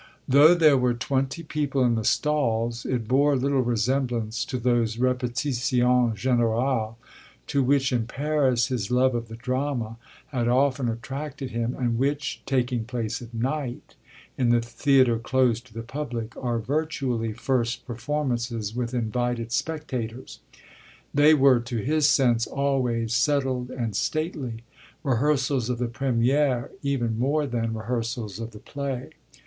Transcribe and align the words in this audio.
Though 0.27 0.55
there 0.55 0.79
were 0.79 0.95
twenty 0.95 1.43
people 1.43 1.83
in 1.85 1.93
the 1.93 2.03
stalls 2.03 2.87
it 2.87 3.07
bore 3.07 3.35
little 3.35 3.61
resemblance 3.61 4.43
to 4.45 4.57
those 4.57 4.95
répétitions 4.97 6.15
générales 6.15 6.95
to 7.45 7.61
which, 7.61 7.93
in 7.93 8.07
Paris, 8.07 8.69
his 8.69 8.89
love 8.89 9.13
of 9.13 9.27
the 9.27 9.35
drama 9.35 9.97
had 10.29 10.47
often 10.47 10.89
attracted 10.89 11.51
him 11.51 11.75
and 11.77 11.99
which, 11.99 12.41
taking 12.47 12.83
place 12.85 13.21
at 13.21 13.31
night, 13.31 13.93
in 14.39 14.49
the 14.49 14.59
theatre 14.59 15.19
closed 15.19 15.67
to 15.67 15.73
the 15.75 15.83
public, 15.83 16.35
are 16.35 16.57
virtually 16.57 17.31
first 17.31 17.85
performances 17.85 18.73
with 18.73 18.95
invited 18.95 19.51
spectators. 19.51 20.39
They 21.13 21.35
were 21.35 21.59
to 21.59 21.77
his 21.77 22.09
sense 22.09 22.47
always 22.47 23.13
settled 23.13 23.69
and 23.69 23.95
stately, 23.95 24.63
rehearsals 25.03 25.69
of 25.69 25.77
the 25.77 25.85
première 25.85 26.71
even 26.81 27.19
more 27.19 27.45
than 27.45 27.75
rehearsals 27.75 28.39
of 28.39 28.49
the 28.49 28.57
play. 28.57 29.11